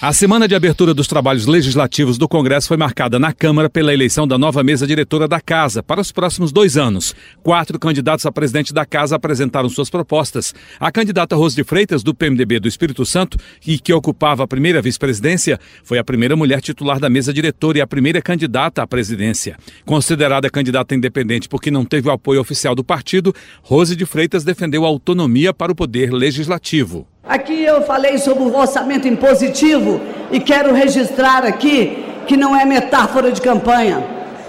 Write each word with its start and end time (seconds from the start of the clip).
A 0.00 0.12
semana 0.12 0.46
de 0.46 0.54
abertura 0.54 0.94
dos 0.94 1.08
trabalhos 1.08 1.46
legislativos 1.46 2.16
do 2.16 2.28
Congresso 2.28 2.68
foi 2.68 2.76
marcada 2.76 3.18
na 3.18 3.32
Câmara 3.32 3.68
pela 3.68 3.92
eleição 3.92 4.28
da 4.28 4.38
nova 4.38 4.62
mesa 4.62 4.86
diretora 4.86 5.26
da 5.26 5.40
Casa 5.40 5.82
para 5.82 6.00
os 6.00 6.12
próximos 6.12 6.52
dois 6.52 6.76
anos. 6.76 7.16
Quatro 7.42 7.80
candidatos 7.80 8.24
a 8.24 8.30
presidente 8.30 8.72
da 8.72 8.86
Casa 8.86 9.16
apresentaram 9.16 9.68
suas 9.68 9.90
propostas. 9.90 10.54
A 10.78 10.92
candidata 10.92 11.34
Rose 11.34 11.56
de 11.56 11.64
Freitas, 11.64 12.04
do 12.04 12.14
PMDB 12.14 12.60
do 12.60 12.68
Espírito 12.68 13.04
Santo, 13.04 13.36
e 13.66 13.76
que 13.76 13.92
ocupava 13.92 14.44
a 14.44 14.46
primeira 14.46 14.80
vice-presidência, 14.80 15.58
foi 15.82 15.98
a 15.98 16.04
primeira 16.04 16.36
mulher 16.36 16.60
titular 16.60 17.00
da 17.00 17.10
mesa 17.10 17.32
diretora 17.32 17.78
e 17.78 17.80
a 17.80 17.86
primeira 17.86 18.22
candidata 18.22 18.80
à 18.80 18.86
presidência. 18.86 19.56
Considerada 19.84 20.48
candidata 20.48 20.94
independente 20.94 21.48
porque 21.48 21.72
não 21.72 21.84
teve 21.84 22.08
o 22.08 22.12
apoio 22.12 22.40
oficial 22.40 22.76
do 22.76 22.84
partido, 22.84 23.34
Rose 23.62 23.96
de 23.96 24.06
Freitas 24.06 24.44
defendeu 24.44 24.84
a 24.84 24.88
autonomia 24.88 25.52
para 25.52 25.72
o 25.72 25.74
poder 25.74 26.12
legislativo. 26.12 27.04
Aqui 27.28 27.62
eu 27.62 27.82
falei 27.82 28.16
sobre 28.16 28.42
o 28.42 28.56
orçamento 28.56 29.06
impositivo 29.06 30.00
e 30.32 30.40
quero 30.40 30.72
registrar 30.72 31.44
aqui 31.44 32.02
que 32.26 32.38
não 32.38 32.58
é 32.58 32.64
metáfora 32.64 33.30
de 33.30 33.42
campanha. 33.42 34.02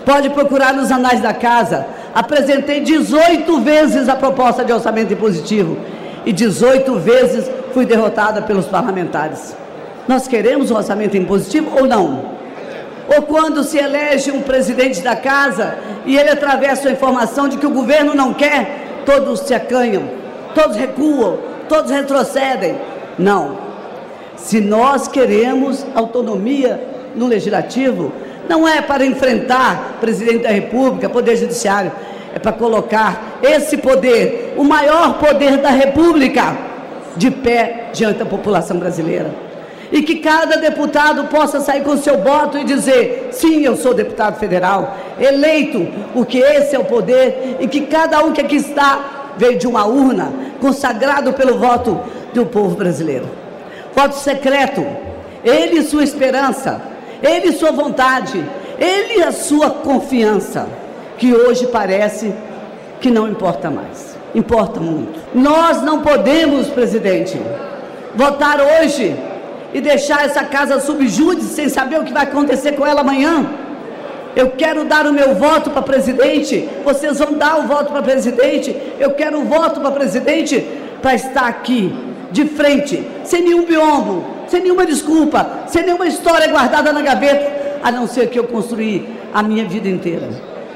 Pode 0.05 0.29
procurar 0.29 0.73
nos 0.73 0.89
anais 0.89 1.19
da 1.19 1.33
casa. 1.33 1.85
Apresentei 2.15 2.79
18 2.79 3.59
vezes 3.59 4.07
a 4.07 4.15
proposta 4.15 4.63
de 4.63 4.71
orçamento 4.71 5.11
impositivo 5.11 5.77
e 6.25 6.31
18 6.31 6.95
vezes 6.99 7.51
fui 7.73 7.85
derrotada 7.85 8.43
pelos 8.43 8.65
parlamentares. 8.65 9.53
Nós 10.07 10.25
queremos 10.25 10.71
o 10.71 10.75
orçamento 10.75 11.17
impositivo 11.17 11.77
ou 11.77 11.85
não? 11.85 12.39
Ou 13.13 13.23
quando 13.23 13.61
se 13.61 13.77
elege 13.77 14.31
um 14.31 14.41
presidente 14.41 15.01
da 15.01 15.17
casa 15.17 15.75
e 16.05 16.17
ele 16.17 16.29
atravessa 16.29 16.87
a 16.87 16.93
informação 16.93 17.49
de 17.49 17.57
que 17.57 17.67
o 17.67 17.71
governo 17.71 18.13
não 18.13 18.33
quer, 18.33 19.01
todos 19.05 19.41
se 19.41 19.53
acanham, 19.53 20.03
todos 20.55 20.77
recuam, 20.77 21.49
todos 21.69 21.91
retrocedem. 21.91 22.75
Não. 23.17 23.57
Se 24.35 24.59
nós 24.59 25.07
queremos 25.07 25.85
autonomia 25.95 26.81
no 27.15 27.27
legislativo, 27.27 28.11
não 28.49 28.67
é 28.67 28.81
para 28.81 29.05
enfrentar 29.05 29.97
presidente 30.01 30.43
da 30.43 30.49
República, 30.49 31.07
poder 31.07 31.35
judiciário, 31.37 31.91
é 32.33 32.39
para 32.39 32.51
colocar 32.51 33.39
esse 33.43 33.77
poder, 33.77 34.55
o 34.57 34.63
maior 34.63 35.19
poder 35.19 35.57
da 35.57 35.69
República, 35.69 36.57
de 37.15 37.29
pé 37.29 37.89
diante 37.93 38.19
da 38.19 38.25
população 38.25 38.77
brasileira. 38.77 39.29
E 39.91 40.03
que 40.03 40.17
cada 40.17 40.57
deputado 40.57 41.25
possa 41.25 41.59
sair 41.59 41.83
com 41.83 41.97
seu 41.97 42.19
voto 42.19 42.57
e 42.57 42.63
dizer: 42.63 43.29
sim, 43.31 43.63
eu 43.63 43.75
sou 43.75 43.93
deputado 43.93 44.39
federal, 44.39 44.95
eleito, 45.19 45.87
porque 46.13 46.37
esse 46.37 46.75
é 46.75 46.79
o 46.79 46.85
poder, 46.85 47.57
e 47.59 47.67
que 47.67 47.81
cada 47.81 48.23
um 48.23 48.31
que 48.31 48.41
aqui 48.41 48.57
está 48.57 49.33
veio 49.37 49.57
de 49.57 49.65
uma 49.65 49.85
urna, 49.85 50.31
consagrado 50.59 51.33
pelo 51.33 51.57
voto 51.57 51.99
do 52.33 52.45
povo 52.45 52.75
brasileiro. 52.75 53.27
Voto 53.95 54.15
secreto, 54.15 54.85
ele 55.43 55.81
sua 55.83 56.03
esperança, 56.03 56.81
ele 57.21 57.51
sua 57.51 57.71
vontade, 57.71 58.43
ele 58.77 59.23
a 59.23 59.31
sua 59.31 59.69
confiança, 59.69 60.67
que 61.17 61.33
hoje 61.33 61.67
parece 61.67 62.33
que 63.01 63.09
não 63.09 63.27
importa 63.27 63.69
mais. 63.69 64.17
Importa 64.33 64.79
muito. 64.79 65.19
Nós 65.33 65.81
não 65.81 66.01
podemos, 66.01 66.67
presidente, 66.67 67.41
votar 68.15 68.59
hoje 68.59 69.15
e 69.73 69.81
deixar 69.81 70.25
essa 70.25 70.43
casa 70.43 70.79
subjúdice 70.79 71.49
sem 71.49 71.69
saber 71.69 71.99
o 71.99 72.03
que 72.03 72.13
vai 72.13 72.23
acontecer 72.23 72.73
com 72.73 72.85
ela 72.85 73.01
amanhã. 73.01 73.49
Eu 74.35 74.51
quero 74.51 74.85
dar 74.85 75.05
o 75.07 75.13
meu 75.13 75.35
voto 75.35 75.69
para 75.71 75.81
presidente. 75.81 76.67
Vocês 76.83 77.19
vão 77.19 77.33
dar 77.33 77.59
o 77.59 77.63
voto 77.63 77.91
para 77.91 78.01
presidente. 78.01 78.75
Eu 78.99 79.11
quero 79.11 79.39
o 79.39 79.45
voto 79.45 79.79
para 79.79 79.91
presidente 79.91 80.65
para 81.01 81.15
estar 81.15 81.47
aqui, 81.47 81.93
de 82.31 82.45
frente, 82.45 83.05
sem 83.23 83.41
nenhum 83.41 83.65
biombo, 83.65 84.23
sem 84.47 84.61
nenhuma 84.61 84.85
desculpa, 84.85 85.63
sem 85.67 85.83
nenhuma 85.83 86.07
história 86.07 86.47
guardada 86.47 86.91
na 86.91 87.01
gaveta, 87.01 87.79
a 87.81 87.91
não 87.91 88.05
ser 88.05 88.29
que 88.29 88.37
eu 88.37 88.43
construí 88.43 89.07
a 89.33 89.41
minha 89.41 89.65
vida 89.65 89.87
inteira. 89.87 90.29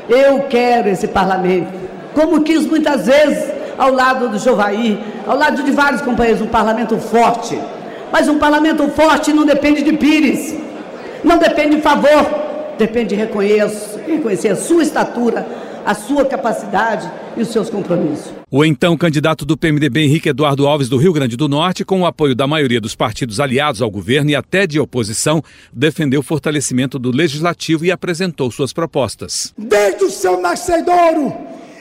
Eu 0.09 0.43
quero 0.43 0.89
esse 0.89 1.07
parlamento, 1.07 1.71
como 2.13 2.41
quis 2.41 2.65
muitas 2.65 3.05
vezes 3.05 3.51
ao 3.77 3.91
lado 3.91 4.29
do 4.29 4.39
Jovaí, 4.39 4.99
ao 5.27 5.37
lado 5.37 5.63
de 5.63 5.71
vários 5.71 6.01
companheiros, 6.01 6.41
um 6.41 6.47
parlamento 6.47 6.97
forte. 6.97 7.59
Mas 8.11 8.27
um 8.29 8.37
parlamento 8.37 8.87
forte 8.89 9.33
não 9.33 9.45
depende 9.45 9.81
de 9.81 9.93
pires, 9.93 10.55
não 11.23 11.37
depende 11.37 11.77
de 11.77 11.81
favor, 11.81 12.43
depende 12.77 13.09
de 13.09 13.15
reconhecer, 13.15 14.03
reconhecer 14.05 14.49
a 14.49 14.55
sua 14.55 14.83
estatura, 14.83 15.45
a 15.85 15.93
sua 15.93 16.25
capacidade 16.25 17.09
e 17.35 17.41
os 17.41 17.49
seus 17.49 17.69
compromissos. 17.69 18.31
O 18.49 18.63
então 18.63 18.95
candidato 18.95 19.45
do 19.45 19.57
PMDB, 19.57 20.01
Henrique 20.01 20.29
Eduardo 20.29 20.67
Alves, 20.67 20.87
do 20.87 20.97
Rio 20.97 21.11
Grande 21.11 21.35
do 21.35 21.49
Norte, 21.49 21.83
com 21.83 22.01
o 22.01 22.05
apoio 22.05 22.35
da 22.35 22.47
maioria 22.47 22.79
dos 22.79 22.95
partidos 22.95 23.39
aliados 23.39 23.81
ao 23.81 23.89
governo 23.89 24.29
e 24.29 24.35
até 24.35 24.65
de 24.67 24.79
oposição, 24.79 25.43
defendeu 25.73 26.21
o 26.21 26.23
fortalecimento 26.23 26.97
do 26.97 27.11
legislativo 27.11 27.83
e 27.85 27.91
apresentou 27.91 28.49
suas 28.51 28.71
propostas. 28.71 29.53
Desde 29.57 30.05
o 30.05 30.09
seu 30.09 30.39
nascedouro, 30.39 31.33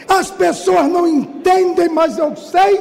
as 0.09 0.31
pessoas 0.31 0.89
não 0.89 1.07
entendem, 1.07 1.89
mas 1.89 2.19
eu 2.19 2.35
sei, 2.35 2.81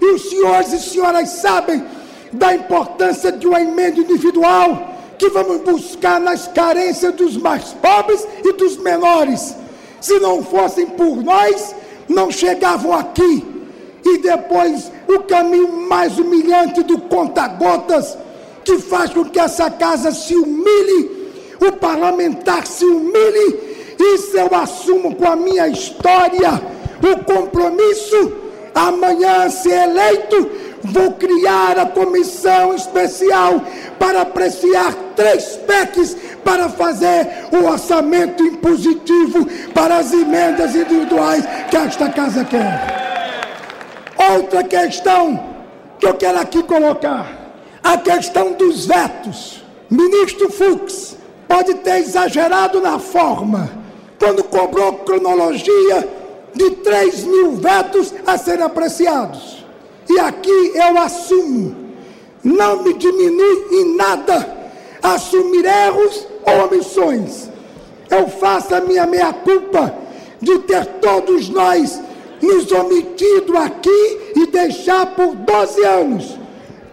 e 0.00 0.14
os 0.14 0.30
senhores 0.30 0.72
e 0.72 0.78
senhoras 0.78 1.28
sabem 1.28 1.84
da 2.32 2.54
importância 2.54 3.30
de 3.30 3.46
uma 3.46 3.60
emenda 3.60 4.00
individual 4.00 4.91
que 5.22 5.28
vamos 5.28 5.60
buscar 5.60 6.18
nas 6.18 6.48
carências 6.48 7.14
dos 7.14 7.36
mais 7.36 7.72
pobres 7.74 8.26
e 8.44 8.52
dos 8.54 8.76
menores. 8.76 9.54
Se 10.00 10.18
não 10.18 10.42
fossem 10.42 10.84
por 10.84 11.22
nós, 11.22 11.76
não 12.08 12.28
chegavam 12.28 12.92
aqui. 12.92 13.46
E 14.04 14.18
depois 14.18 14.90
o 15.06 15.20
caminho 15.20 15.86
mais 15.88 16.18
humilhante 16.18 16.82
do 16.82 16.98
conta-gotas, 17.02 18.18
que 18.64 18.78
faz 18.78 19.10
com 19.10 19.24
que 19.24 19.38
essa 19.38 19.70
casa 19.70 20.10
se 20.10 20.34
humilhe, 20.34 21.30
o 21.64 21.70
parlamentar 21.70 22.66
se 22.66 22.84
humilhe. 22.84 23.94
Isso 24.00 24.36
eu 24.36 24.52
assumo 24.56 25.14
com 25.14 25.28
a 25.28 25.36
minha 25.36 25.68
história, 25.68 26.60
o 27.00 27.24
compromisso. 27.24 28.32
Amanhã, 28.74 29.48
ser 29.50 29.88
eleito, 29.88 30.50
vou 30.84 31.12
criar 31.12 31.78
a 31.78 31.86
comissão 31.86 32.74
especial 32.74 33.62
para 33.98 34.22
apreciar 34.22 34.94
três 35.14 35.56
PECs 35.66 36.16
para 36.44 36.68
fazer 36.68 37.46
o 37.52 37.64
orçamento 37.66 38.42
impositivo 38.42 39.46
para 39.72 39.98
as 39.98 40.12
emendas 40.12 40.74
individuais 40.74 41.44
que 41.70 41.76
esta 41.76 42.08
casa 42.08 42.44
quer. 42.44 43.02
Outra 44.34 44.64
questão 44.64 45.52
que 45.98 46.06
eu 46.06 46.14
quero 46.14 46.40
aqui 46.40 46.62
colocar, 46.62 47.42
a 47.82 47.96
questão 47.96 48.52
dos 48.52 48.86
vetos. 48.86 49.62
Ministro 49.88 50.50
Fux 50.50 51.16
pode 51.46 51.74
ter 51.74 51.98
exagerado 51.98 52.80
na 52.80 52.98
forma, 52.98 53.70
quando 54.18 54.42
cobrou 54.44 54.94
cronologia 54.94 56.08
de 56.54 56.70
3 56.70 57.24
mil 57.24 57.52
vetos 57.56 58.12
a 58.26 58.38
serem 58.38 58.64
apreciados. 58.64 59.61
E 60.08 60.18
aqui 60.18 60.72
eu 60.74 60.98
assumo, 60.98 61.76
não 62.42 62.82
me 62.82 62.94
diminui 62.94 63.66
em 63.72 63.96
nada 63.96 64.62
assumir 65.02 65.64
erros 65.64 66.26
ou 66.46 66.66
omissões. 66.66 67.48
Eu 68.10 68.28
faço 68.28 68.74
a 68.74 68.80
minha 68.80 69.06
meia-culpa 69.06 69.94
de 70.40 70.58
ter 70.60 70.84
todos 71.00 71.48
nós 71.48 72.00
nos 72.40 72.70
omitido 72.72 73.56
aqui 73.56 74.32
e 74.36 74.46
deixar 74.46 75.06
por 75.14 75.34
12 75.34 75.84
anos 75.84 76.42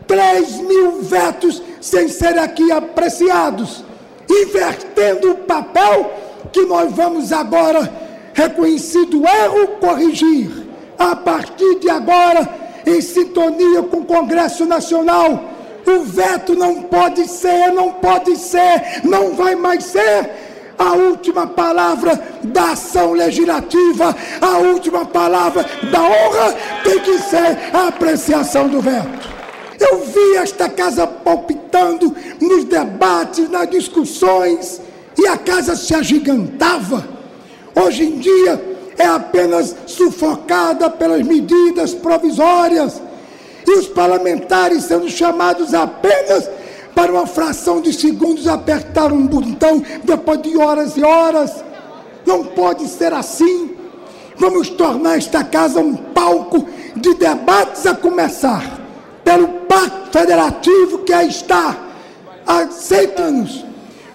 3 0.10 0.62
mil 0.62 1.04
vetos 1.04 1.62
sem 1.80 2.08
ser 2.08 2.36
aqui 2.40 2.72
apreciados, 2.72 3.86
invertendo 4.28 5.32
o 5.32 5.36
papel 5.36 6.12
que 6.52 6.66
nós 6.66 6.92
vamos 6.92 7.32
agora, 7.32 7.94
reconhecido 8.34 9.24
erro, 9.24 9.68
corrigir. 9.80 10.68
A 10.98 11.16
partir 11.16 11.80
de 11.80 11.90
agora, 11.90 12.59
em 12.86 13.02
sintonia 13.02 13.84
com 13.84 13.98
o 13.98 14.06
Congresso 14.06 14.66
Nacional, 14.66 15.44
o 15.86 16.04
veto 16.04 16.56
não 16.56 16.84
pode 16.84 17.28
ser, 17.28 17.72
não 17.72 17.94
pode 17.94 18.36
ser, 18.38 19.02
não 19.04 19.34
vai 19.34 19.56
mais 19.56 19.84
ser. 19.86 20.48
A 20.78 20.94
última 20.94 21.46
palavra 21.46 22.22
da 22.42 22.72
ação 22.72 23.12
legislativa, 23.12 24.16
a 24.40 24.58
última 24.60 25.06
palavra 25.06 25.66
da 25.92 26.02
honra 26.02 26.56
tem 26.84 27.00
que 27.00 27.20
ser 27.20 27.58
a 27.74 27.88
apreciação 27.88 28.70
do 28.70 28.80
veto. 28.80 29.30
Eu 29.78 30.06
vi 30.06 30.36
esta 30.38 30.70
casa 30.70 31.06
palpitando 31.06 32.16
nos 32.40 32.64
debates, 32.66 33.50
nas 33.50 33.70
discussões, 33.70 34.82
e 35.18 35.28
a 35.28 35.38
casa 35.38 35.76
se 35.76 35.94
agigantava. 35.94 37.06
Hoje 37.76 38.04
em 38.04 38.20
dia 38.20 38.79
é 39.00 39.08
apenas 39.08 39.74
sufocada 39.88 40.90
pelas 40.90 41.26
medidas 41.26 41.94
provisórias 41.94 43.02
e 43.66 43.72
os 43.72 43.88
parlamentares 43.88 44.84
sendo 44.84 45.10
chamados 45.10 45.74
apenas 45.74 46.50
para 46.94 47.14
uma 47.14 47.26
fração 47.26 47.80
de 47.80 47.94
segundos 47.94 48.46
apertar 48.46 49.14
um 49.14 49.26
botão 49.26 49.82
depois 50.04 50.42
de 50.42 50.58
horas 50.58 50.98
e 50.98 51.04
horas. 51.04 51.64
Não 52.26 52.44
pode 52.44 52.88
ser 52.90 53.14
assim. 53.14 53.72
Vamos 54.36 54.70
tornar 54.70 55.18
esta 55.18 55.46
casa 55.46 55.80
um 55.80 55.96
palco 55.96 56.68
de 56.96 57.14
debates 57.14 57.86
a 57.86 57.96
começar 57.96 58.80
pelo 59.24 59.48
Pacto 59.48 60.20
Federativo 60.20 61.00
que 61.00 61.14
aí 61.14 61.30
está 61.30 61.78
há 62.46 62.68
seis 62.68 63.18
anos. 63.18 63.64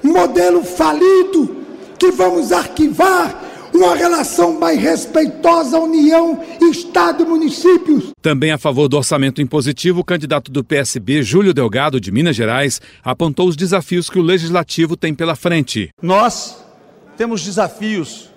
Modelo 0.02 0.62
falido 0.62 1.56
que 1.98 2.10
vamos 2.10 2.52
arquivar 2.52 3.43
uma 3.74 3.96
relação 3.96 4.58
mais 4.58 4.80
respeitosa 4.80 5.76
à 5.76 5.80
União, 5.80 6.40
Estado 6.62 7.24
e 7.24 7.26
municípios. 7.26 8.12
Também 8.22 8.52
a 8.52 8.58
favor 8.58 8.88
do 8.88 8.96
orçamento 8.96 9.42
impositivo, 9.42 10.00
o 10.00 10.04
candidato 10.04 10.50
do 10.50 10.62
PSB, 10.62 11.22
Júlio 11.22 11.52
Delgado, 11.52 12.00
de 12.00 12.12
Minas 12.12 12.36
Gerais, 12.36 12.80
apontou 13.02 13.48
os 13.48 13.56
desafios 13.56 14.08
que 14.08 14.18
o 14.18 14.22
Legislativo 14.22 14.96
tem 14.96 15.12
pela 15.12 15.34
frente. 15.34 15.90
Nós 16.00 16.56
temos 17.16 17.42
desafios 17.42 18.30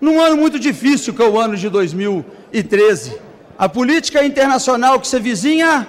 num 0.00 0.20
ano 0.20 0.36
muito 0.36 0.58
difícil, 0.60 1.12
que 1.12 1.22
é 1.22 1.28
o 1.28 1.38
ano 1.38 1.56
de 1.56 1.68
2013. 1.68 3.18
A 3.58 3.68
política 3.68 4.24
internacional 4.24 5.00
que 5.00 5.08
se 5.08 5.18
vizinha 5.18 5.88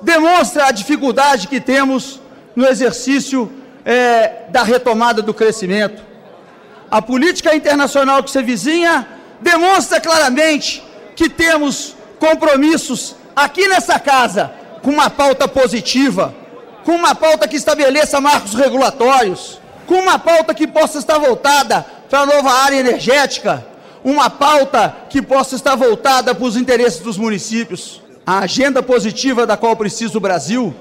demonstra 0.00 0.66
a 0.66 0.70
dificuldade 0.70 1.48
que 1.48 1.60
temos 1.60 2.20
no 2.54 2.64
exercício 2.66 3.50
é, 3.84 4.48
da 4.50 4.62
retomada 4.62 5.20
do 5.20 5.34
crescimento 5.34 6.13
a 6.94 7.02
política 7.02 7.52
internacional 7.56 8.22
que 8.22 8.30
se 8.30 8.40
vizinha 8.40 9.04
demonstra 9.40 10.00
claramente 10.00 10.80
que 11.16 11.28
temos 11.28 11.96
compromissos 12.20 13.16
aqui 13.34 13.66
nessa 13.66 13.98
casa 13.98 14.52
com 14.80 14.92
uma 14.92 15.10
pauta 15.10 15.48
positiva, 15.48 16.32
com 16.84 16.92
uma 16.92 17.12
pauta 17.12 17.48
que 17.48 17.56
estabeleça 17.56 18.20
marcos 18.20 18.54
regulatórios, 18.54 19.58
com 19.88 19.96
uma 19.96 20.20
pauta 20.20 20.54
que 20.54 20.68
possa 20.68 20.98
estar 20.98 21.18
voltada 21.18 21.84
para 22.08 22.20
a 22.20 22.26
nova 22.26 22.52
área 22.52 22.78
energética, 22.78 23.66
uma 24.04 24.30
pauta 24.30 24.94
que 25.10 25.20
possa 25.20 25.56
estar 25.56 25.74
voltada 25.74 26.32
para 26.32 26.44
os 26.44 26.56
interesses 26.56 27.00
dos 27.00 27.18
municípios. 27.18 28.00
A 28.24 28.38
agenda 28.38 28.80
positiva 28.84 29.44
da 29.44 29.56
qual 29.56 29.74
precisa 29.74 30.16
o 30.16 30.20
Brasil, 30.20 30.72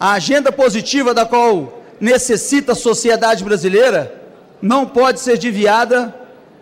a 0.00 0.14
agenda 0.14 0.50
positiva 0.50 1.14
da 1.14 1.24
qual 1.24 1.80
necessita 2.00 2.72
a 2.72 2.74
sociedade 2.74 3.44
brasileira, 3.44 4.19
não 4.60 4.86
pode 4.86 5.20
ser 5.20 5.38
desviada 5.38 6.14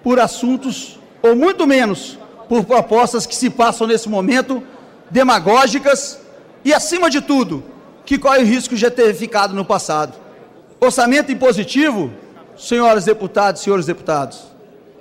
por 0.02 0.20
assuntos, 0.20 0.98
ou 1.22 1.34
muito 1.34 1.66
menos 1.66 2.18
por 2.48 2.64
propostas 2.64 3.26
que 3.26 3.34
se 3.34 3.50
passam 3.50 3.86
nesse 3.86 4.08
momento, 4.08 4.62
demagógicas 5.10 6.18
e, 6.64 6.72
acima 6.72 7.10
de 7.10 7.20
tudo, 7.20 7.62
que 8.04 8.18
corre 8.18 8.42
o 8.42 8.46
risco 8.46 8.74
de 8.74 8.80
já 8.80 8.90
ter 8.90 9.14
ficado 9.14 9.54
no 9.54 9.64
passado. 9.64 10.14
Orçamento 10.80 11.30
impositivo, 11.30 12.10
senhoras 12.56 13.04
deputadas 13.04 13.60
senhores 13.60 13.86
deputados, 13.86 14.44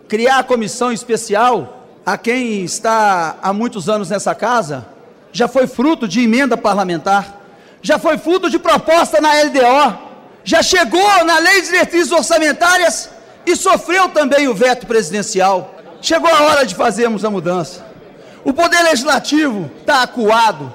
criar 0.08 0.40
a 0.40 0.44
comissão 0.44 0.92
especial 0.92 1.86
a 2.06 2.18
quem 2.18 2.64
está 2.64 3.38
há 3.42 3.52
muitos 3.52 3.90
anos 3.90 4.10
nessa 4.10 4.34
casa, 4.34 4.88
já 5.32 5.48
foi 5.48 5.68
fruto 5.68 6.08
de 6.08 6.22
emenda 6.22 6.56
parlamentar, 6.56 7.42
já 7.82 8.00
foi 8.00 8.18
fruto 8.18 8.50
de 8.50 8.58
proposta 8.58 9.20
na 9.20 9.30
LDO, 9.42 10.07
já 10.48 10.64
chegou 10.64 11.26
na 11.26 11.40
lei 11.40 11.60
de 11.60 11.68
diretrizes 11.68 12.10
orçamentárias 12.10 13.10
e 13.46 13.54
sofreu 13.54 14.08
também 14.08 14.48
o 14.48 14.56
veto 14.56 14.88
presidencial. 14.88 15.76
Chegou 16.02 16.34
a 16.34 16.44
hora 16.44 16.66
de 16.66 16.74
fazermos 16.74 17.26
a 17.26 17.30
mudança. 17.30 17.86
O 18.46 18.54
poder 18.54 18.82
legislativo 18.84 19.70
está 19.82 20.04
acuado. 20.04 20.74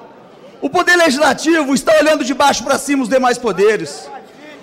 O 0.60 0.68
poder 0.68 0.96
legislativo 0.96 1.72
está 1.72 1.90
olhando 1.98 2.22
de 2.22 2.34
baixo 2.34 2.62
para 2.62 2.78
cima 2.78 3.02
os 3.02 3.08
demais 3.08 3.38
poderes. 3.38 4.10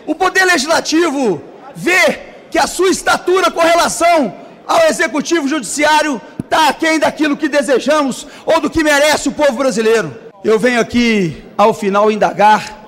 O 0.06 0.14
poder 0.14 0.46
legislativo 0.46 1.42
vê 1.76 2.20
que 2.52 2.60
a 2.60 2.68
sua 2.68 2.90
estatura 2.90 3.50
com 3.50 3.62
relação 3.62 4.36
ao 4.68 4.86
executivo 4.86 5.48
judiciário 5.48 6.22
está 6.40 6.70
aquém 6.70 7.00
daquilo 7.00 7.36
que 7.36 7.50
desejamos 7.50 8.28
ou 8.46 8.62
do 8.62 8.70
que 8.70 8.84
merece 8.84 9.28
o 9.28 9.32
povo 9.32 9.54
brasileiro. 9.54 10.16
Eu 10.44 10.60
venho 10.60 10.80
aqui 10.80 11.44
ao 11.58 11.74
final 11.74 12.12
indagar 12.12 12.79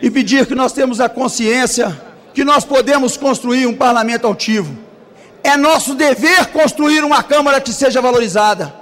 e 0.00 0.10
pedir 0.10 0.46
que 0.46 0.54
nós 0.54 0.72
temos 0.72 1.00
a 1.00 1.08
consciência 1.08 2.00
que 2.34 2.44
nós 2.44 2.64
podemos 2.64 3.16
construir 3.16 3.66
um 3.66 3.74
parlamento 3.74 4.26
altivo. 4.26 4.76
É 5.42 5.56
nosso 5.56 5.94
dever 5.94 6.46
construir 6.46 7.02
uma 7.02 7.22
Câmara 7.22 7.60
que 7.60 7.72
seja 7.72 8.00
valorizada. 8.00 8.72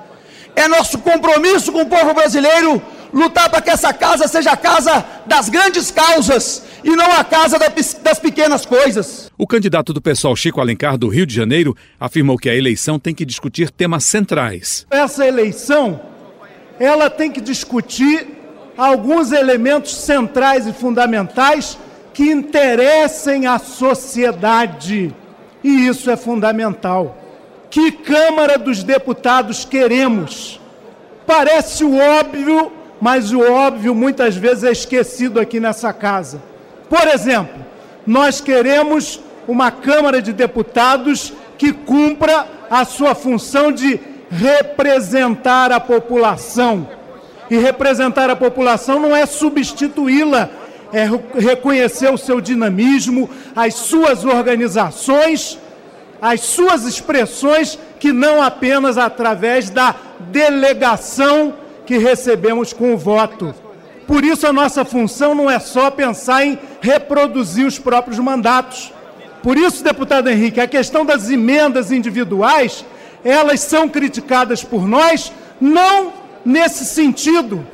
É 0.54 0.68
nosso 0.68 0.98
compromisso 0.98 1.72
com 1.72 1.82
o 1.82 1.86
povo 1.86 2.14
brasileiro 2.14 2.82
lutar 3.12 3.48
para 3.48 3.62
que 3.62 3.70
essa 3.70 3.92
casa 3.92 4.28
seja 4.28 4.52
a 4.52 4.56
casa 4.56 5.04
das 5.26 5.48
grandes 5.48 5.90
causas 5.90 6.62
e 6.84 6.90
não 6.90 7.12
a 7.12 7.24
casa 7.24 7.58
das 8.02 8.18
pequenas 8.18 8.66
coisas. 8.66 9.30
O 9.38 9.46
candidato 9.46 9.92
do 9.92 10.02
pessoal 10.02 10.36
Chico 10.36 10.60
Alencar 10.60 10.98
do 10.98 11.08
Rio 11.08 11.26
de 11.26 11.34
Janeiro 11.34 11.74
afirmou 11.98 12.36
que 12.36 12.50
a 12.50 12.54
eleição 12.54 12.98
tem 12.98 13.14
que 13.14 13.24
discutir 13.24 13.70
temas 13.70 14.04
centrais. 14.04 14.86
Essa 14.90 15.26
eleição, 15.26 16.00
ela 16.78 17.08
tem 17.08 17.30
que 17.30 17.40
discutir 17.40 18.35
alguns 18.76 19.32
elementos 19.32 19.94
centrais 19.96 20.66
e 20.66 20.72
fundamentais 20.72 21.78
que 22.12 22.24
interessem 22.24 23.46
à 23.46 23.58
sociedade. 23.58 25.14
E 25.62 25.86
isso 25.86 26.10
é 26.10 26.16
fundamental. 26.16 27.16
Que 27.70 27.90
Câmara 27.92 28.58
dos 28.58 28.82
Deputados 28.82 29.64
queremos? 29.64 30.60
Parece 31.26 31.84
o 31.84 31.98
óbvio, 31.98 32.72
mas 33.00 33.32
o 33.32 33.40
óbvio 33.40 33.94
muitas 33.94 34.36
vezes 34.36 34.64
é 34.64 34.72
esquecido 34.72 35.40
aqui 35.40 35.58
nessa 35.58 35.92
casa. 35.92 36.40
Por 36.88 37.06
exemplo, 37.08 37.64
nós 38.06 38.40
queremos 38.40 39.20
uma 39.48 39.70
Câmara 39.70 40.22
de 40.22 40.32
Deputados 40.32 41.32
que 41.58 41.72
cumpra 41.72 42.46
a 42.70 42.84
sua 42.84 43.14
função 43.14 43.72
de 43.72 43.98
representar 44.30 45.72
a 45.72 45.80
população 45.80 46.88
e 47.50 47.56
representar 47.56 48.30
a 48.30 48.36
população 48.36 48.98
não 48.98 49.14
é 49.14 49.26
substituí-la, 49.26 50.48
é 50.92 51.08
reconhecer 51.38 52.12
o 52.12 52.18
seu 52.18 52.40
dinamismo, 52.40 53.28
as 53.54 53.74
suas 53.74 54.24
organizações, 54.24 55.58
as 56.20 56.40
suas 56.40 56.84
expressões, 56.84 57.78
que 57.98 58.12
não 58.12 58.42
apenas 58.42 58.98
através 58.98 59.70
da 59.70 59.94
delegação 60.30 61.54
que 61.84 61.98
recebemos 61.98 62.72
com 62.72 62.94
o 62.94 62.98
voto. 62.98 63.54
Por 64.06 64.24
isso, 64.24 64.46
a 64.46 64.52
nossa 64.52 64.84
função 64.84 65.34
não 65.34 65.50
é 65.50 65.58
só 65.58 65.90
pensar 65.90 66.44
em 66.44 66.58
reproduzir 66.80 67.66
os 67.66 67.78
próprios 67.78 68.18
mandatos. 68.18 68.92
Por 69.42 69.56
isso, 69.56 69.82
deputado 69.82 70.28
Henrique, 70.28 70.60
a 70.60 70.66
questão 70.66 71.04
das 71.04 71.28
emendas 71.28 71.90
individuais, 71.90 72.84
elas 73.24 73.60
são 73.60 73.88
criticadas 73.88 74.62
por 74.62 74.86
nós, 74.86 75.32
não 75.60 76.12
nesse 76.46 76.84
sentido 76.84 77.66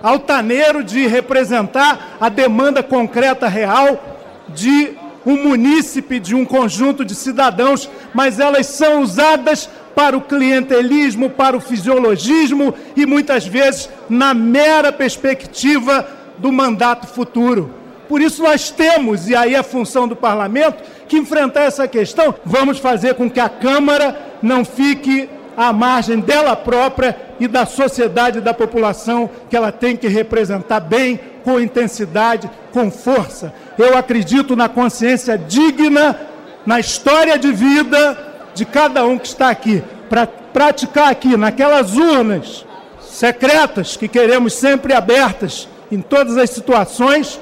altaneiro 0.00 0.84
de 0.84 1.06
representar 1.06 2.16
a 2.20 2.28
demanda 2.28 2.82
concreta 2.82 3.48
real 3.48 4.22
de 4.48 4.92
um 5.26 5.42
munícipe, 5.42 6.20
de 6.20 6.34
um 6.34 6.44
conjunto 6.44 7.04
de 7.04 7.14
cidadãos, 7.14 7.90
mas 8.12 8.38
elas 8.38 8.66
são 8.66 9.00
usadas 9.00 9.68
para 9.94 10.16
o 10.16 10.20
clientelismo, 10.20 11.30
para 11.30 11.56
o 11.56 11.60
fisiologismo 11.60 12.74
e 12.94 13.04
muitas 13.04 13.46
vezes 13.46 13.88
na 14.08 14.32
mera 14.32 14.92
perspectiva 14.92 16.06
do 16.38 16.52
mandato 16.52 17.06
futuro. 17.06 17.74
Por 18.08 18.20
isso 18.20 18.42
nós 18.42 18.70
temos, 18.70 19.28
e 19.28 19.34
aí 19.34 19.56
a 19.56 19.62
função 19.62 20.06
do 20.06 20.14
parlamento, 20.14 20.82
que 21.08 21.16
enfrentar 21.16 21.62
essa 21.62 21.88
questão. 21.88 22.34
Vamos 22.44 22.78
fazer 22.78 23.14
com 23.14 23.30
que 23.30 23.40
a 23.40 23.48
Câmara 23.48 24.36
não 24.42 24.64
fique 24.64 25.28
à 25.56 25.72
margem 25.72 26.20
dela 26.20 26.56
própria 26.56 27.16
e 27.38 27.46
da 27.48 27.66
sociedade 27.66 28.38
e 28.38 28.42
da 28.42 28.54
população 28.54 29.28
que 29.48 29.56
ela 29.56 29.72
tem 29.72 29.96
que 29.96 30.08
representar 30.08 30.80
bem, 30.80 31.18
com 31.44 31.60
intensidade, 31.60 32.50
com 32.72 32.90
força. 32.90 33.52
Eu 33.78 33.96
acredito 33.96 34.56
na 34.56 34.68
consciência 34.68 35.36
digna, 35.36 36.18
na 36.64 36.80
história 36.80 37.38
de 37.38 37.52
vida 37.52 38.16
de 38.54 38.64
cada 38.64 39.04
um 39.04 39.18
que 39.18 39.26
está 39.26 39.50
aqui, 39.50 39.82
para 40.08 40.26
praticar 40.26 41.10
aqui, 41.10 41.36
naquelas 41.36 41.96
urnas 41.96 42.64
secretas 43.00 43.96
que 43.96 44.08
queremos 44.08 44.54
sempre 44.54 44.92
abertas 44.92 45.68
em 45.90 46.00
todas 46.00 46.36
as 46.36 46.50
situações, 46.50 47.40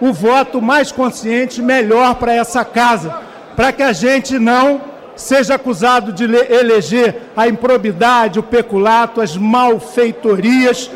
o 0.00 0.12
voto 0.12 0.60
mais 0.60 0.90
consciente, 0.90 1.62
melhor 1.62 2.14
para 2.16 2.34
essa 2.34 2.64
casa, 2.64 3.14
para 3.56 3.72
que 3.72 3.82
a 3.82 3.92
gente 3.92 4.38
não 4.38 4.91
seja 5.22 5.54
acusado 5.54 6.12
de 6.12 6.24
eleger 6.24 7.14
a 7.36 7.46
improbidade, 7.46 8.38
o 8.40 8.42
peculato, 8.42 9.20
as 9.20 9.36
malfeitorias, 9.36 10.90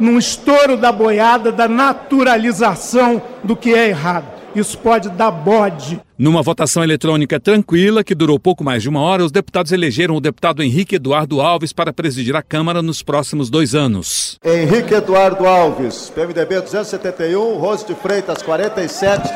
num 0.00 0.18
estouro 0.18 0.76
da 0.76 0.90
boiada 0.90 1.52
da 1.52 1.68
naturalização 1.68 3.20
do 3.44 3.54
que 3.54 3.74
é 3.74 3.88
errado. 3.88 4.38
isso 4.54 4.78
pode 4.78 5.10
dar 5.10 5.30
bode. 5.30 6.00
Numa 6.16 6.42
votação 6.42 6.82
eletrônica 6.82 7.38
tranquila, 7.38 8.02
que 8.02 8.14
durou 8.14 8.40
pouco 8.40 8.64
mais 8.64 8.82
de 8.82 8.88
uma 8.88 9.00
hora, 9.00 9.24
os 9.24 9.30
deputados 9.30 9.70
elegeram 9.70 10.16
o 10.16 10.20
deputado 10.20 10.62
Henrique 10.62 10.96
Eduardo 10.96 11.40
Alves 11.40 11.72
para 11.72 11.92
presidir 11.92 12.34
a 12.34 12.42
Câmara 12.42 12.80
nos 12.82 13.02
próximos 13.02 13.50
dois 13.50 13.74
anos. 13.74 14.38
Henrique 14.42 14.94
Eduardo 14.94 15.46
Alves, 15.46 16.10
PMDB 16.12 16.62
271, 16.62 17.58
Rose 17.58 17.86
de 17.86 17.94
Freitas 17.94 18.42
47, 18.42 19.28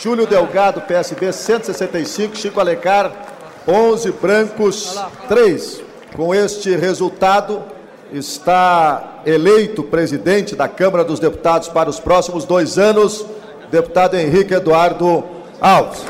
Júlio 0.00 0.26
Delgado, 0.26 0.80
PSB 0.82 1.32
165, 1.32 2.36
Chico 2.36 2.60
Alencar 2.60 3.31
11, 3.66 4.12
brancos 4.12 4.98
3. 5.28 5.82
Com 6.14 6.34
este 6.34 6.76
resultado, 6.76 7.62
está 8.12 9.22
eleito 9.24 9.82
presidente 9.82 10.54
da 10.54 10.68
Câmara 10.68 11.04
dos 11.04 11.18
Deputados 11.18 11.68
para 11.68 11.88
os 11.88 11.98
próximos 11.98 12.44
dois 12.44 12.78
anos, 12.78 13.24
deputado 13.70 14.16
Henrique 14.16 14.52
Eduardo 14.52 15.24
Alves. 15.60 16.02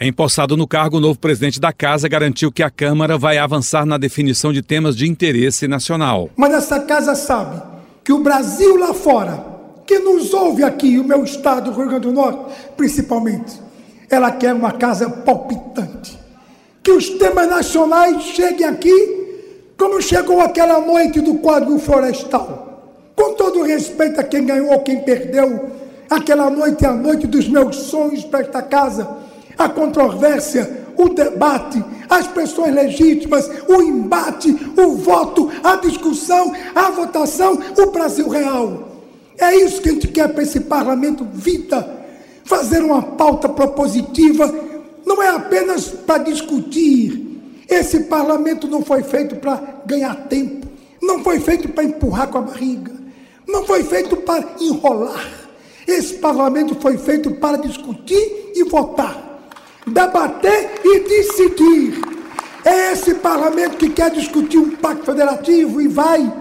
Empossado 0.00 0.56
no 0.56 0.66
cargo, 0.66 0.96
o 0.96 1.00
novo 1.00 1.18
presidente 1.18 1.60
da 1.60 1.72
casa 1.72 2.08
garantiu 2.08 2.50
que 2.50 2.62
a 2.62 2.70
Câmara 2.70 3.16
vai 3.16 3.38
avançar 3.38 3.86
na 3.86 3.98
definição 3.98 4.52
de 4.52 4.62
temas 4.62 4.96
de 4.96 5.08
interesse 5.08 5.68
nacional. 5.68 6.28
Mas 6.36 6.52
essa 6.54 6.80
casa 6.80 7.14
sabe 7.14 7.62
que 8.02 8.12
o 8.12 8.18
Brasil 8.18 8.76
lá 8.76 8.92
fora, 8.94 9.44
que 9.86 9.98
nos 10.00 10.34
ouve 10.34 10.64
aqui, 10.64 10.98
o 10.98 11.04
meu 11.04 11.22
estado, 11.22 11.70
o 11.70 11.74
Rio 11.74 11.86
Grande 11.86 12.08
do 12.08 12.12
Norte, 12.12 12.52
principalmente, 12.76 13.60
ela 14.14 14.30
quer 14.30 14.52
uma 14.52 14.72
casa 14.72 15.08
palpitante. 15.08 16.18
Que 16.82 16.90
os 16.90 17.08
temas 17.10 17.48
nacionais 17.48 18.22
cheguem 18.22 18.66
aqui 18.66 19.22
como 19.78 20.00
chegou 20.02 20.40
aquela 20.40 20.80
noite 20.80 21.20
do 21.20 21.34
Código 21.36 21.78
Florestal. 21.78 22.82
Com 23.16 23.34
todo 23.34 23.62
respeito 23.62 24.20
a 24.20 24.24
quem 24.24 24.44
ganhou 24.44 24.70
ou 24.70 24.80
quem 24.80 25.00
perdeu, 25.00 25.70
aquela 26.10 26.50
noite 26.50 26.84
é 26.84 26.88
a 26.88 26.92
noite 26.92 27.26
dos 27.26 27.48
meus 27.48 27.76
sonhos 27.76 28.24
para 28.24 28.40
esta 28.40 28.62
casa. 28.62 29.08
A 29.56 29.68
controvérsia, 29.68 30.84
o 30.96 31.08
debate, 31.08 31.82
as 32.08 32.26
pressões 32.26 32.74
legítimas, 32.74 33.50
o 33.68 33.82
embate, 33.82 34.54
o 34.76 34.96
voto, 34.96 35.50
a 35.64 35.76
discussão, 35.76 36.52
a 36.74 36.90
votação, 36.90 37.58
o 37.76 37.90
Brasil 37.90 38.28
real. 38.28 38.88
É 39.38 39.56
isso 39.56 39.80
que 39.80 39.88
a 39.88 39.92
gente 39.92 40.08
quer 40.08 40.28
para 40.28 40.42
esse 40.42 40.60
parlamento 40.60 41.26
vida. 41.32 42.01
Fazer 42.44 42.82
uma 42.82 43.02
pauta 43.02 43.48
propositiva 43.48 44.52
não 45.06 45.22
é 45.22 45.28
apenas 45.28 45.88
para 45.88 46.24
discutir, 46.24 47.32
esse 47.68 48.00
parlamento 48.00 48.68
não 48.68 48.82
foi 48.82 49.02
feito 49.02 49.36
para 49.36 49.82
ganhar 49.86 50.14
tempo, 50.28 50.66
não 51.00 51.22
foi 51.22 51.40
feito 51.40 51.68
para 51.68 51.84
empurrar 51.84 52.28
com 52.28 52.38
a 52.38 52.42
barriga, 52.42 52.92
não 53.46 53.64
foi 53.64 53.82
feito 53.82 54.16
para 54.16 54.56
enrolar. 54.60 55.26
Esse 55.86 56.14
parlamento 56.14 56.76
foi 56.80 56.96
feito 56.98 57.30
para 57.32 57.58
discutir 57.58 58.52
e 58.54 58.62
votar, 58.64 59.40
debater 59.86 60.80
e 60.84 61.00
decidir. 61.00 62.00
É 62.64 62.92
esse 62.92 63.14
parlamento 63.14 63.76
que 63.76 63.90
quer 63.90 64.10
discutir 64.10 64.58
um 64.58 64.76
pacto 64.76 65.06
federativo 65.06 65.80
e 65.80 65.88
vai 65.88 66.32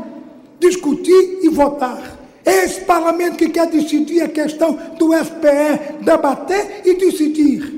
discutir 0.60 1.39
e 1.41 1.50
votar. 1.50 2.11
Esse 2.51 2.81
parlamento 2.81 3.38
que 3.38 3.50
quer 3.50 3.67
decidir 3.67 4.24
a 4.24 4.27
questão 4.27 4.74
do 4.98 5.13
FPE, 5.13 6.03
debater 6.03 6.81
e 6.84 6.96
decidir. 6.96 7.74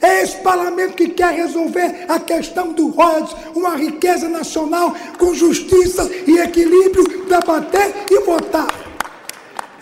É 0.00 0.22
esse 0.22 0.36
parlamento 0.36 0.94
que 0.94 1.08
quer 1.08 1.34
resolver 1.34 2.04
a 2.08 2.20
questão 2.20 2.72
do 2.72 2.90
royalties, 2.90 3.36
uma 3.56 3.74
riqueza 3.74 4.28
nacional 4.28 4.94
com 5.18 5.34
justiça 5.34 6.08
e 6.26 6.38
equilíbrio, 6.38 7.24
debater 7.26 7.92
e 8.08 8.20
votar. 8.20 8.68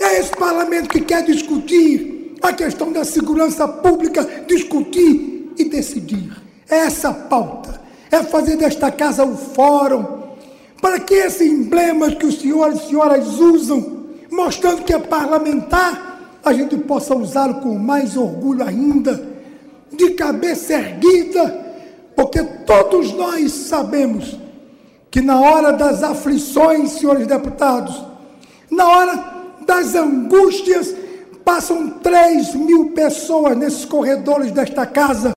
É 0.00 0.18
esse 0.18 0.30
parlamento 0.30 0.88
que 0.88 1.02
quer 1.02 1.22
discutir 1.22 2.36
a 2.40 2.52
questão 2.52 2.92
da 2.92 3.04
segurança 3.04 3.68
pública, 3.68 4.26
discutir 4.46 5.52
e 5.58 5.64
decidir. 5.64 6.32
É 6.70 6.76
essa 6.76 7.12
pauta. 7.12 7.82
É 8.10 8.22
fazer 8.22 8.56
desta 8.56 8.90
casa 8.90 9.24
o 9.24 9.36
fórum 9.36 10.24
para 10.80 11.00
que 11.00 11.14
esses 11.14 11.40
emblemas 11.40 12.14
que 12.14 12.26
os 12.26 12.40
senhores 12.40 12.82
e 12.82 12.88
senhoras 12.88 13.40
usam, 13.40 13.93
mostrando 14.34 14.82
que 14.82 14.92
é 14.92 14.98
parlamentar, 14.98 16.38
a 16.44 16.52
gente 16.52 16.76
possa 16.76 17.14
usá-lo 17.14 17.54
com 17.60 17.78
mais 17.78 18.16
orgulho 18.16 18.62
ainda 18.62 19.34
de 19.90 20.10
cabeça 20.10 20.74
erguida, 20.74 21.64
porque 22.14 22.42
todos 22.66 23.12
nós 23.12 23.52
sabemos 23.52 24.38
que 25.10 25.20
na 25.20 25.40
hora 25.40 25.72
das 25.72 26.02
aflições, 26.02 26.92
senhores 26.92 27.26
deputados, 27.26 28.04
na 28.70 28.86
hora 28.86 29.34
das 29.64 29.94
angústias, 29.94 30.94
passam 31.44 31.90
3 31.90 32.54
mil 32.54 32.90
pessoas 32.90 33.56
nesses 33.56 33.84
corredores 33.84 34.50
desta 34.50 34.84
casa. 34.84 35.32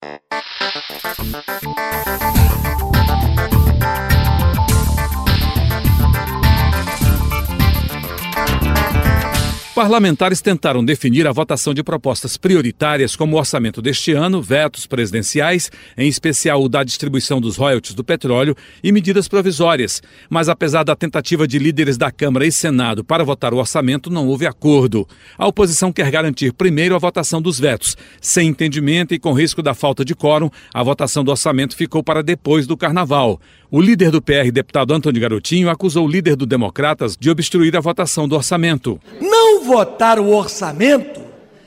Parlamentares 9.77 10.41
tentaram 10.41 10.83
definir 10.83 11.27
a 11.27 11.31
votação 11.31 11.71
de 11.71 11.83
propostas 11.83 12.35
prioritárias 12.35 13.15
como 13.15 13.35
o 13.35 13.39
orçamento 13.39 13.79
deste 13.79 14.11
ano, 14.11 14.41
vetos 14.41 14.87
presidenciais, 14.87 15.69
em 15.95 16.09
especial 16.09 16.63
o 16.63 16.67
da 16.67 16.83
distribuição 16.83 17.39
dos 17.39 17.57
royalties 17.57 17.93
do 17.93 18.03
petróleo 18.03 18.55
e 18.83 18.91
medidas 18.91 19.27
provisórias. 19.27 20.01
Mas 20.31 20.49
apesar 20.49 20.81
da 20.81 20.95
tentativa 20.95 21.47
de 21.47 21.59
líderes 21.59 21.95
da 21.95 22.09
Câmara 22.09 22.47
e 22.47 22.51
Senado 22.51 23.03
para 23.03 23.23
votar 23.23 23.53
o 23.53 23.57
orçamento, 23.57 24.09
não 24.09 24.27
houve 24.27 24.47
acordo. 24.47 25.07
A 25.37 25.45
oposição 25.45 25.93
quer 25.93 26.09
garantir 26.09 26.53
primeiro 26.53 26.95
a 26.95 26.97
votação 26.97 27.39
dos 27.39 27.59
vetos. 27.59 27.95
Sem 28.19 28.47
entendimento 28.47 29.13
e 29.13 29.19
com 29.19 29.31
risco 29.31 29.61
da 29.61 29.75
falta 29.75 30.03
de 30.03 30.15
quórum, 30.15 30.49
a 30.73 30.81
votação 30.81 31.23
do 31.23 31.29
orçamento 31.29 31.75
ficou 31.75 32.01
para 32.01 32.23
depois 32.23 32.65
do 32.65 32.75
carnaval. 32.75 33.39
O 33.69 33.79
líder 33.79 34.09
do 34.09 34.21
PR, 34.21 34.49
deputado 34.51 34.91
Antônio 34.91 35.21
Garotinho, 35.21 35.69
acusou 35.69 36.07
o 36.07 36.09
líder 36.09 36.35
do 36.35 36.47
Democratas 36.47 37.15
de 37.15 37.29
obstruir 37.29 37.75
a 37.77 37.81
votação 37.81 38.27
do 38.27 38.35
orçamento. 38.35 38.99
Não 39.21 39.36
votar 39.59 40.19
o 40.19 40.29
orçamento 40.29 41.21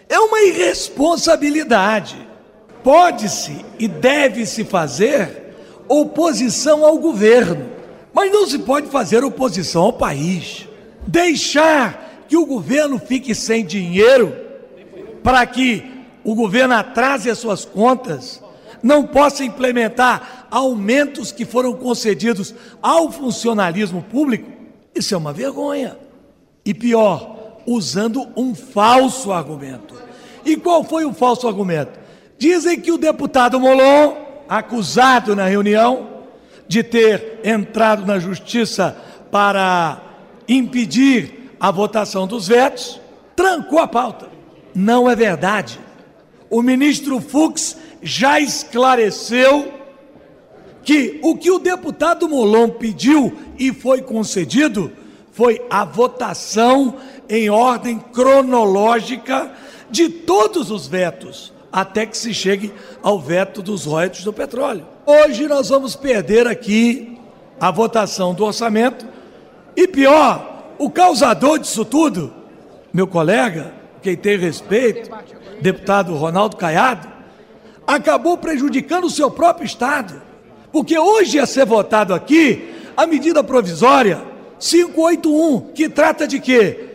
é 0.09 0.19
uma 0.19 0.41
irresponsabilidade. 0.43 2.17
Pode-se 2.83 3.65
e 3.79 3.87
deve-se 3.87 4.65
fazer 4.65 5.55
oposição 5.89 6.85
ao 6.85 6.99
governo, 6.99 7.69
mas 8.13 8.33
não 8.33 8.47
se 8.47 8.61
pode 8.61 8.89
fazer 8.89 9.25
oposição 9.25 9.83
ao 9.83 9.93
país. 9.93 10.69
Deixar 11.07 12.25
que 12.29 12.37
o 12.37 12.47
governo 12.47 12.99
fique 12.99 13.35
sem 13.35 13.65
dinheiro 13.65 14.37
para 15.23 15.45
que 15.47 15.85
o 16.25 16.35
governo 16.35 16.75
atrase 16.75 17.31
as 17.31 17.39
suas 17.39 17.65
contas 17.65 18.43
não 18.83 19.07
possa 19.07 19.45
implementar 19.45 20.47
aumentos 20.51 21.31
que 21.33 21.45
foram 21.45 21.75
concedidos 21.75 22.55
ao 22.83 23.11
funcionalismo 23.13 24.03
público, 24.03 24.51
isso 24.95 25.15
é 25.15 25.19
uma 25.19 25.33
vergonha. 25.33 25.97
E 26.65 26.75
pior, 26.75 27.40
usando 27.73 28.27
um 28.37 28.53
falso 28.53 29.31
argumento. 29.31 29.95
E 30.45 30.57
qual 30.57 30.83
foi 30.83 31.05
o 31.05 31.13
falso 31.13 31.47
argumento? 31.47 32.01
Dizem 32.37 32.81
que 32.81 32.91
o 32.91 32.99
deputado 32.99 33.61
Molon, 33.61 34.17
acusado 34.49 35.37
na 35.37 35.47
reunião 35.47 36.09
de 36.67 36.83
ter 36.83 37.39
entrado 37.45 38.05
na 38.05 38.19
justiça 38.19 38.97
para 39.31 40.03
impedir 40.49 41.55
a 41.61 41.71
votação 41.71 42.27
dos 42.27 42.49
vetos, 42.49 43.01
trancou 43.37 43.79
a 43.79 43.87
pauta. 43.87 44.29
Não 44.75 45.09
é 45.09 45.15
verdade. 45.15 45.79
O 46.49 46.63
ministro 46.63 47.21
Fux 47.21 47.77
já 48.03 48.41
esclareceu 48.41 49.73
que 50.83 51.21
o 51.23 51.37
que 51.37 51.53
o 51.53 51.61
deputado 51.61 52.29
Molon 52.29 52.71
pediu 52.71 53.33
e 53.57 53.73
foi 53.73 54.03
concedido 54.03 54.91
foi 55.33 55.61
a 55.71 55.85
votação 55.85 56.97
em 57.29 57.49
ordem 57.49 57.99
cronológica 57.99 59.53
de 59.91 60.09
todos 60.09 60.71
os 60.71 60.87
vetos, 60.87 61.53
até 61.73 62.07
que 62.07 62.17
se 62.17 62.35
chegue 62.35 62.73
ao 63.03 63.19
veto 63.19 63.63
dos 63.63 63.85
royalties 63.85 64.25
do 64.25 64.33
petróleo. 64.33 64.87
Hoje 65.07 65.47
nós 65.47 65.69
vamos 65.69 65.95
perder 65.95 66.47
aqui 66.47 67.19
a 67.61 67.71
votação 67.71 68.35
do 68.35 68.45
orçamento 68.45 69.07
e 69.77 69.87
pior, 69.87 70.75
o 70.79 70.91
causador 70.91 71.59
disso 71.59 71.85
tudo, 71.85 72.33
meu 72.93 73.07
colega, 73.07 73.73
quem 74.03 74.17
tem 74.17 74.37
respeito, 74.37 75.11
deputado 75.61 76.15
Ronaldo 76.15 76.57
Caiado, 76.57 77.09
acabou 77.87 78.37
prejudicando 78.37 79.05
o 79.05 79.11
seu 79.11 79.31
próprio 79.31 79.67
Estado. 79.67 80.23
Porque 80.73 80.99
hoje 80.99 81.37
ia 81.37 81.47
ser 81.47 81.67
votado 81.67 82.15
aqui 82.15 82.73
a 82.97 83.07
medida 83.07 83.43
provisória 83.43 84.30
581, 84.61 85.73
que 85.75 85.89
trata 85.89 86.29
de 86.29 86.39
quê? 86.39 86.89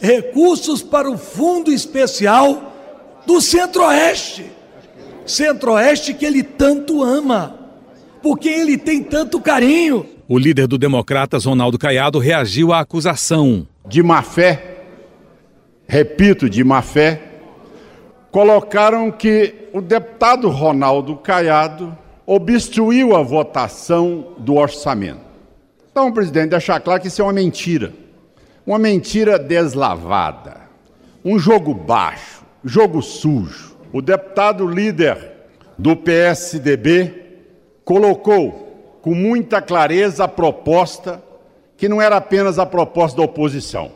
Recursos 0.00 0.82
para 0.82 1.08
o 1.08 1.16
Fundo 1.16 1.72
Especial 1.72 2.74
do 3.24 3.40
Centro-Oeste. 3.40 4.44
Centro-Oeste 5.24 6.12
que 6.12 6.26
ele 6.26 6.42
tanto 6.42 7.02
ama, 7.02 7.58
porque 8.22 8.48
ele 8.48 8.76
tem 8.76 9.02
tanto 9.02 9.40
carinho. 9.40 10.04
O 10.28 10.38
líder 10.38 10.66
do 10.66 10.76
Democratas, 10.76 11.44
Ronaldo 11.44 11.78
Caiado, 11.78 12.18
reagiu 12.18 12.72
à 12.72 12.80
acusação. 12.80 13.66
De 13.86 14.02
má 14.02 14.22
fé, 14.22 14.82
repito, 15.86 16.50
de 16.50 16.64
má 16.64 16.82
fé, 16.82 17.22
colocaram 18.30 19.10
que 19.10 19.54
o 19.72 19.80
deputado 19.80 20.48
Ronaldo 20.48 21.16
Caiado 21.16 21.96
obstruiu 22.26 23.14
a 23.14 23.22
votação 23.22 24.34
do 24.38 24.56
orçamento. 24.56 25.23
Então, 25.94 26.10
presidente, 26.10 26.50
deixar 26.50 26.80
claro 26.80 27.00
que 27.00 27.06
isso 27.06 27.22
é 27.22 27.24
uma 27.24 27.32
mentira. 27.32 27.92
Uma 28.66 28.80
mentira 28.80 29.38
deslavada. 29.38 30.56
Um 31.24 31.38
jogo 31.38 31.72
baixo, 31.72 32.44
jogo 32.64 33.00
sujo. 33.00 33.76
O 33.92 34.02
deputado 34.02 34.66
líder 34.66 35.16
do 35.78 35.94
PSDB 35.94 37.14
colocou 37.84 38.98
com 39.02 39.14
muita 39.14 39.62
clareza 39.62 40.24
a 40.24 40.28
proposta, 40.28 41.22
que 41.76 41.88
não 41.88 42.02
era 42.02 42.16
apenas 42.16 42.58
a 42.58 42.66
proposta 42.66 43.18
da 43.18 43.22
oposição, 43.22 43.92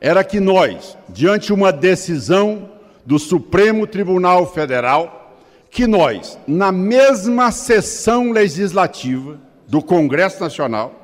era 0.00 0.22
que 0.22 0.38
nós, 0.38 0.96
diante 1.08 1.46
de 1.46 1.52
uma 1.52 1.72
decisão 1.72 2.70
do 3.04 3.18
Supremo 3.18 3.88
Tribunal 3.88 4.46
Federal, 4.46 5.34
que 5.68 5.88
nós, 5.88 6.38
na 6.46 6.70
mesma 6.70 7.50
sessão 7.50 8.30
legislativa 8.30 9.36
do 9.66 9.82
Congresso 9.82 10.40
Nacional, 10.40 10.99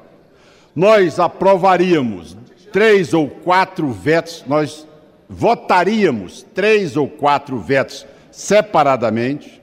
nós 0.77 1.19
aprovaríamos 1.19 2.37
três 2.71 3.15
ou 3.15 3.31
quatro 3.31 3.91
vetos, 3.91 4.45
nós 4.47 4.87
votaríamos 5.27 6.45
três 6.55 6.99
ou 6.99 7.09
quatro 7.09 7.59
vetos 7.59 8.07
separadamente. 8.31 9.63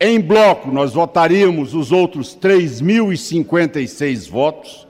Em 0.00 0.18
bloco, 0.18 0.70
nós 0.70 0.94
votaríamos 0.94 1.74
os 1.74 1.92
outros 1.92 2.34
3.056 2.34 4.30
votos. 4.30 4.88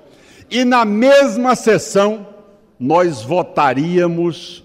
E 0.49 0.64
na 0.64 0.85
mesma 0.85 1.56
sessão, 1.56 2.26
nós 2.78 3.23
votaríamos 3.23 4.64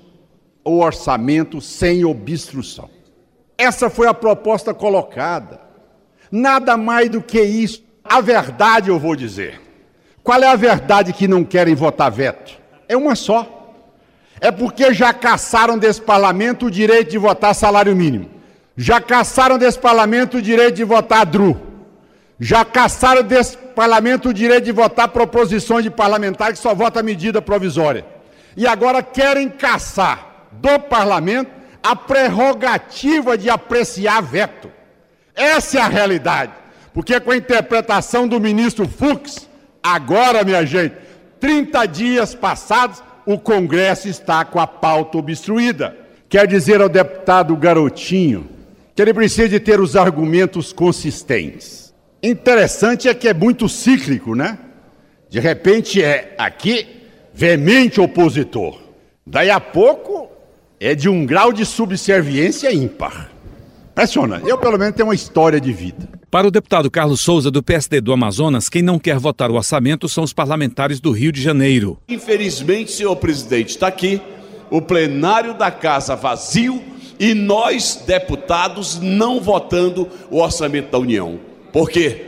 o 0.64 0.78
orçamento 0.80 1.60
sem 1.60 2.06
obstrução. 2.06 2.90
Essa 3.58 3.90
foi 3.90 4.08
a 4.08 4.14
proposta 4.14 4.74
colocada. 4.74 5.60
Nada 6.32 6.78
mais 6.78 7.10
do 7.10 7.22
que 7.22 7.42
isso. 7.42 7.84
A 8.04 8.22
verdade, 8.22 8.90
eu 8.90 9.00
vou 9.00 9.16
dizer. 9.16 9.71
Qual 10.24 10.42
é 10.42 10.48
a 10.48 10.56
verdade 10.56 11.14
que 11.14 11.28
não 11.28 11.44
querem 11.44 11.74
votar 11.74 12.12
veto? 12.12 12.60
É 12.88 12.96
uma 12.96 13.16
só. 13.16 13.76
É 14.40 14.52
porque 14.52 14.94
já 14.94 15.14
caçaram 15.14 15.78
desse 15.78 16.02
parlamento 16.02 16.68
o 16.68 16.72
direito 16.72 17.12
de 17.12 17.18
votar 17.18 17.54
salário 17.54 17.96
mínimo. 17.96 18.30
Já 18.76 19.00
caçaram 19.00 19.58
desse 19.58 19.78
parlamento 19.78 20.38
o 20.38 20.42
direito 20.42 20.76
de 20.76 20.84
votar 20.84 21.26
DRU. 21.26 21.60
Já 22.40 22.66
caçaram 22.66 23.22
desse 23.22 23.56
parlamento 23.56 24.30
o 24.30 24.34
direito 24.34 24.66
de 24.66 24.72
votar 24.72 25.08
proposições 25.10 25.84
de 25.84 25.92
parlamentar 25.92 26.52
que 26.52 26.60
só 26.60 26.74
vota 26.74 27.04
medida 27.04 27.42
provisória. 27.42 28.06
E 28.58 28.66
agora 28.66 29.04
querem 29.04 29.48
caçar 29.48 30.48
do 30.52 30.80
parlamento 30.80 31.52
a 31.84 31.96
prerrogativa 31.96 33.38
de 33.38 33.50
apreciar 33.50 34.22
veto. 34.22 34.72
Essa 35.36 35.80
é 35.80 35.82
a 35.82 35.88
realidade. 35.88 36.52
Porque 36.94 37.20
com 37.20 37.32
a 37.32 37.38
interpretação 37.38 38.28
do 38.28 38.40
ministro 38.40 38.88
Fux, 38.88 39.48
agora, 39.84 40.44
minha 40.44 40.66
gente, 40.66 40.96
30 41.40 41.86
dias 41.88 42.36
passados, 42.36 43.02
o 43.26 43.38
Congresso 43.38 44.08
está 44.08 44.44
com 44.46 44.60
a 44.60 44.68
pauta 44.68 45.18
obstruída. 45.18 45.96
Quer 46.30 46.48
dizer 46.48 46.82
ao 46.82 46.90
deputado 46.90 47.56
Garotinho 47.56 48.50
que 48.96 49.02
ele 49.02 49.14
precisa 49.14 49.50
de 49.50 49.60
ter 49.60 49.80
os 49.80 49.96
argumentos 49.96 50.72
consistentes. 50.72 51.94
Interessante 52.22 53.10
é 53.10 53.14
que 53.14 53.28
é 53.28 53.34
muito 53.34 53.68
cíclico, 53.68 54.36
né? 54.36 54.58
De 55.30 55.40
repente 55.40 56.04
é 56.04 56.36
aqui 56.38 56.88
veemente 57.34 58.00
opositor. 58.00 58.80
Daí 59.26 59.50
a 59.50 59.60
pouco 59.60 60.30
é 60.80 60.94
de 60.94 61.08
um 61.10 61.26
grau 61.26 61.54
de 61.54 61.66
subserviência 61.66 62.74
ímpar. 62.74 63.32
Impressionante. 63.92 64.48
Eu, 64.48 64.58
pelo 64.58 64.78
menos, 64.78 64.96
tenho 64.96 65.08
uma 65.08 65.16
história 65.16 65.60
de 65.60 65.72
vida. 65.72 66.08
Para 66.32 66.48
o 66.48 66.52
deputado 66.52 66.90
Carlos 66.90 67.20
Souza, 67.20 67.52
do 67.52 67.62
PSD 67.62 68.00
do 68.00 68.14
Amazonas, 68.14 68.70
quem 68.70 68.82
não 68.82 68.98
quer 68.98 69.20
votar 69.20 69.52
o 69.52 69.56
orçamento 69.56 70.08
são 70.08 70.24
os 70.24 70.32
parlamentares 70.32 71.02
do 71.02 71.12
Rio 71.12 71.30
de 71.30 71.42
Janeiro. 71.42 72.00
Infelizmente, 72.08 72.94
senhor 72.94 73.18
presidente, 73.18 73.72
está 73.72 73.88
aqui 73.88 74.22
o 74.70 74.82
plenário 74.82 75.54
da 75.54 75.70
Casa 75.70 76.16
vazio 76.16 76.82
e 77.20 77.34
nós, 77.34 78.06
deputados, 78.08 78.98
não 79.02 79.42
votando 79.42 80.08
o 80.30 80.38
orçamento 80.38 80.90
da 80.90 81.00
União. 81.00 81.38
Por 81.74 81.90
quê? 81.90 82.28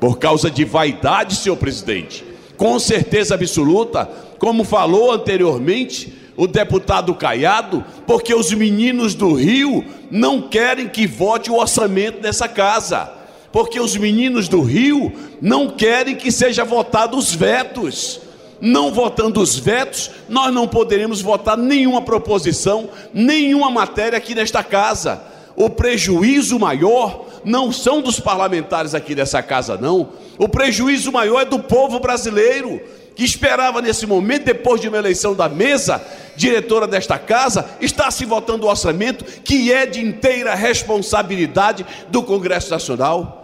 Por 0.00 0.18
causa 0.18 0.50
de 0.50 0.64
vaidade, 0.64 1.36
senhor 1.36 1.56
presidente. 1.56 2.24
Com 2.56 2.76
certeza 2.80 3.36
absoluta, 3.36 4.06
como 4.40 4.64
falou 4.64 5.12
anteriormente, 5.12 6.12
o 6.36 6.48
deputado 6.48 7.14
Caiado, 7.14 7.84
porque 8.04 8.34
os 8.34 8.52
meninos 8.52 9.14
do 9.14 9.32
Rio 9.32 9.84
não 10.10 10.42
querem 10.42 10.88
que 10.88 11.06
vote 11.06 11.52
o 11.52 11.56
orçamento 11.56 12.20
dessa 12.20 12.48
casa, 12.48 13.16
porque 13.58 13.80
os 13.80 13.96
meninos 13.96 14.46
do 14.46 14.62
Rio 14.62 15.12
não 15.42 15.68
querem 15.68 16.14
que 16.14 16.30
seja 16.30 16.64
votado 16.64 17.18
os 17.18 17.34
vetos. 17.34 18.20
Não 18.60 18.92
votando 18.92 19.40
os 19.40 19.58
vetos, 19.58 20.12
nós 20.28 20.54
não 20.54 20.68
poderemos 20.68 21.20
votar 21.20 21.56
nenhuma 21.56 22.00
proposição, 22.00 22.88
nenhuma 23.12 23.68
matéria 23.68 24.16
aqui 24.16 24.32
nesta 24.32 24.62
casa. 24.62 25.20
O 25.56 25.68
prejuízo 25.68 26.56
maior 26.56 27.26
não 27.44 27.72
são 27.72 28.00
dos 28.00 28.20
parlamentares 28.20 28.94
aqui 28.94 29.12
dessa 29.12 29.42
casa, 29.42 29.76
não. 29.76 30.10
O 30.38 30.48
prejuízo 30.48 31.10
maior 31.10 31.40
é 31.40 31.44
do 31.44 31.58
povo 31.58 31.98
brasileiro 31.98 32.80
que 33.16 33.24
esperava 33.24 33.82
nesse 33.82 34.06
momento, 34.06 34.44
depois 34.44 34.80
de 34.80 34.86
uma 34.86 34.98
eleição 34.98 35.34
da 35.34 35.48
mesa, 35.48 36.00
diretora 36.36 36.86
desta 36.86 37.18
casa, 37.18 37.68
está 37.80 38.08
se 38.12 38.24
votando 38.24 38.66
o 38.66 38.70
orçamento 38.70 39.24
que 39.42 39.72
é 39.72 39.84
de 39.84 40.00
inteira 40.00 40.54
responsabilidade 40.54 41.84
do 42.08 42.22
Congresso 42.22 42.70
Nacional. 42.70 43.37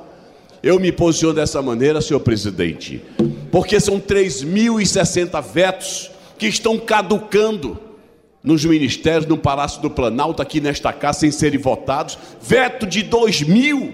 Eu 0.64 0.80
me 0.80 0.90
posiciono 0.90 1.34
dessa 1.34 1.60
maneira, 1.60 2.00
senhor 2.00 2.20
presidente, 2.20 3.02
porque 3.52 3.78
são 3.78 4.00
3.060 4.00 5.42
vetos 5.42 6.10
que 6.38 6.46
estão 6.46 6.78
caducando 6.78 7.78
nos 8.42 8.64
ministérios, 8.64 9.26
no 9.26 9.36
Palácio 9.36 9.82
do 9.82 9.90
Planalto, 9.90 10.40
aqui 10.40 10.62
nesta 10.62 10.90
casa, 10.90 11.20
sem 11.20 11.30
serem 11.30 11.60
votados. 11.60 12.16
Veto 12.40 12.86
de 12.86 13.04
2.000 13.04 13.92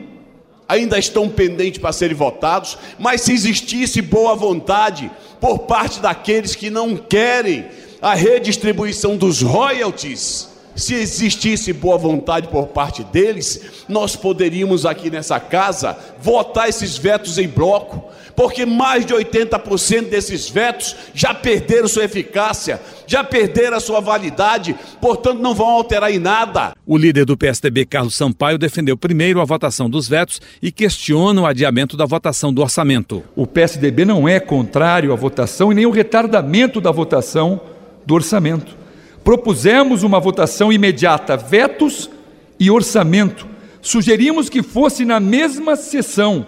ainda 0.68 0.96
estão 0.96 1.28
pendentes 1.28 1.80
para 1.80 1.92
serem 1.92 2.16
votados, 2.16 2.78
mas 3.00 3.22
se 3.22 3.32
existisse 3.32 4.00
boa 4.00 4.36
vontade 4.36 5.10
por 5.40 5.58
parte 5.60 5.98
daqueles 5.98 6.54
que 6.54 6.70
não 6.70 6.96
querem 6.96 7.66
a 8.00 8.14
redistribuição 8.14 9.16
dos 9.16 9.42
royalties, 9.42 10.49
se 10.74 10.94
existisse 10.94 11.72
boa 11.72 11.98
vontade 11.98 12.48
por 12.48 12.68
parte 12.68 13.04
deles, 13.04 13.60
nós 13.88 14.16
poderíamos 14.16 14.86
aqui 14.86 15.10
nessa 15.10 15.38
casa 15.38 15.96
votar 16.20 16.68
esses 16.68 16.96
vetos 16.96 17.38
em 17.38 17.48
bloco, 17.48 18.10
porque 18.36 18.64
mais 18.64 19.04
de 19.04 19.12
80% 19.12 20.08
desses 20.08 20.48
vetos 20.48 20.96
já 21.12 21.34
perderam 21.34 21.88
sua 21.88 22.04
eficácia, 22.04 22.80
já 23.06 23.22
perderam 23.22 23.76
a 23.76 23.80
sua 23.80 24.00
validade, 24.00 24.74
portanto 25.00 25.40
não 25.40 25.54
vão 25.54 25.68
alterar 25.68 26.10
em 26.10 26.18
nada. 26.18 26.72
O 26.86 26.96
líder 26.96 27.24
do 27.24 27.36
PSDB, 27.36 27.84
Carlos 27.84 28.14
Sampaio, 28.14 28.56
defendeu 28.56 28.96
primeiro 28.96 29.40
a 29.40 29.44
votação 29.44 29.90
dos 29.90 30.08
vetos 30.08 30.40
e 30.62 30.72
questiona 30.72 31.42
o 31.42 31.46
adiamento 31.46 31.96
da 31.96 32.06
votação 32.06 32.52
do 32.52 32.62
orçamento. 32.62 33.22
O 33.36 33.46
PSDB 33.46 34.04
não 34.04 34.28
é 34.28 34.40
contrário 34.40 35.12
à 35.12 35.16
votação 35.16 35.70
e 35.72 35.74
nem 35.74 35.86
o 35.86 35.90
retardamento 35.90 36.80
da 36.80 36.90
votação 36.90 37.60
do 38.06 38.14
orçamento. 38.14 38.79
Propusemos 39.30 40.02
uma 40.02 40.18
votação 40.18 40.72
imediata, 40.72 41.36
vetos 41.36 42.10
e 42.58 42.68
orçamento. 42.68 43.46
Sugerimos 43.80 44.48
que 44.48 44.60
fosse 44.60 45.04
na 45.04 45.20
mesma 45.20 45.76
sessão. 45.76 46.44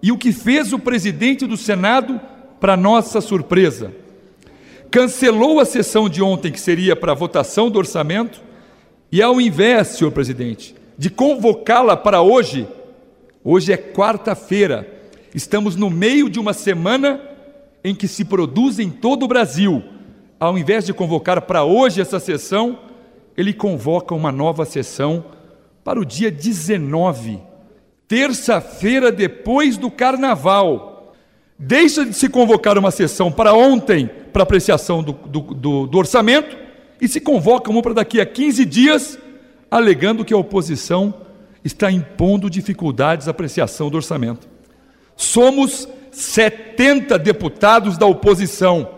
E 0.00 0.12
o 0.12 0.16
que 0.16 0.30
fez 0.30 0.72
o 0.72 0.78
presidente 0.78 1.44
do 1.44 1.56
Senado, 1.56 2.20
para 2.60 2.76
nossa 2.76 3.20
surpresa? 3.20 3.92
Cancelou 4.92 5.58
a 5.58 5.64
sessão 5.64 6.08
de 6.08 6.22
ontem, 6.22 6.52
que 6.52 6.60
seria 6.60 6.94
para 6.94 7.14
votação 7.14 7.68
do 7.68 7.80
orçamento, 7.80 8.40
e 9.10 9.20
ao 9.20 9.40
invés, 9.40 9.88
senhor 9.88 10.12
presidente, 10.12 10.76
de 10.96 11.10
convocá-la 11.10 11.96
para 11.96 12.22
hoje, 12.22 12.68
hoje 13.42 13.72
é 13.72 13.76
quarta-feira, 13.76 14.88
estamos 15.34 15.74
no 15.74 15.90
meio 15.90 16.30
de 16.30 16.38
uma 16.38 16.52
semana 16.52 17.20
em 17.82 17.92
que 17.92 18.06
se 18.06 18.24
produz 18.24 18.78
em 18.78 18.88
todo 18.88 19.24
o 19.24 19.28
Brasil 19.28 19.97
ao 20.38 20.56
invés 20.56 20.86
de 20.86 20.92
convocar 20.92 21.42
para 21.42 21.64
hoje 21.64 22.00
essa 22.00 22.20
sessão, 22.20 22.78
ele 23.36 23.52
convoca 23.52 24.14
uma 24.14 24.30
nova 24.30 24.64
sessão 24.64 25.24
para 25.82 25.98
o 25.98 26.04
dia 26.04 26.30
19, 26.30 27.40
terça-feira 28.06 29.10
depois 29.10 29.76
do 29.76 29.90
carnaval. 29.90 31.14
Deixa 31.58 32.04
de 32.04 32.14
se 32.14 32.28
convocar 32.28 32.78
uma 32.78 32.90
sessão 32.90 33.32
para 33.32 33.52
ontem, 33.52 34.08
para 34.32 34.42
apreciação 34.42 35.02
do, 35.02 35.12
do, 35.12 35.40
do, 35.40 35.86
do 35.86 35.98
orçamento, 35.98 36.56
e 37.00 37.08
se 37.08 37.20
convoca 37.20 37.70
uma 37.70 37.82
para 37.82 37.94
daqui 37.94 38.20
a 38.20 38.26
15 38.26 38.64
dias, 38.64 39.18
alegando 39.70 40.24
que 40.24 40.34
a 40.34 40.38
oposição 40.38 41.14
está 41.64 41.90
impondo 41.90 42.50
dificuldades 42.50 43.28
à 43.28 43.30
apreciação 43.30 43.90
do 43.90 43.96
orçamento. 43.96 44.48
Somos 45.16 45.88
70 46.12 47.18
deputados 47.18 47.98
da 47.98 48.06
oposição 48.06 48.97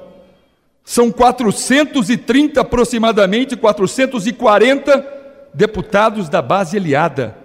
são 0.85 1.11
430 1.11 2.61
aproximadamente, 2.61 3.57
440 3.57 5.07
deputados 5.53 6.29
da 6.29 6.41
base 6.41 6.77
aliada, 6.77 7.37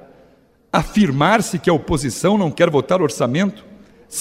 afirmar-se 0.71 1.60
que 1.60 1.69
a 1.69 1.74
oposição 1.74 2.38
não 2.38 2.52
quer 2.52 2.69
votar 2.69 3.02
orçamento, 3.02 3.65